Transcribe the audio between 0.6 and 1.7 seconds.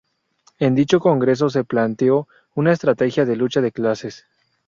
dicho congreso se